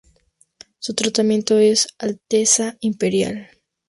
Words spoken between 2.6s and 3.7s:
Imperial.